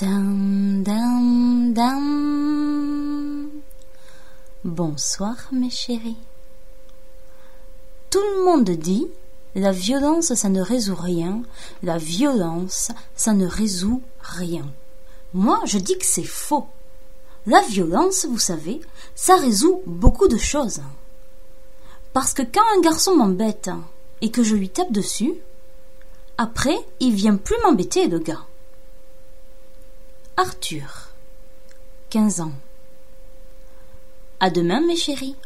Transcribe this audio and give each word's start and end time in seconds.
Dam, 0.00 0.82
dam. 1.74 3.50
Bonsoir 4.64 5.36
mes 5.52 5.68
chéris. 5.68 6.16
Tout 8.08 8.18
le 8.18 8.44
monde 8.46 8.70
dit 8.70 9.06
la 9.54 9.72
violence 9.72 10.32
ça 10.32 10.48
ne 10.48 10.62
résout 10.62 10.94
rien, 10.94 11.42
la 11.82 11.98
violence 11.98 12.92
ça 13.14 13.34
ne 13.34 13.46
résout 13.46 14.00
rien. 14.22 14.64
Moi 15.34 15.60
je 15.66 15.76
dis 15.76 15.98
que 15.98 16.06
c'est 16.06 16.22
faux. 16.22 16.66
La 17.46 17.60
violence, 17.60 18.24
vous 18.24 18.38
savez, 18.38 18.80
ça 19.14 19.36
résout 19.36 19.82
beaucoup 19.84 20.28
de 20.28 20.38
choses. 20.38 20.80
Parce 22.14 22.32
que 22.32 22.42
quand 22.42 22.64
un 22.74 22.80
garçon 22.80 23.16
m'embête 23.16 23.68
et 24.22 24.30
que 24.30 24.42
je 24.42 24.54
lui 24.54 24.70
tape 24.70 24.92
dessus, 24.92 25.34
après, 26.38 26.78
il 27.00 27.12
vient 27.14 27.36
plus 27.36 27.56
m'embêter, 27.64 28.08
le 28.08 28.18
gars. 28.18 28.46
Arthur, 30.42 31.10
15 32.08 32.40
ans. 32.40 32.52
À 34.40 34.48
demain, 34.48 34.80
mes 34.80 34.96
chéris. 34.96 35.36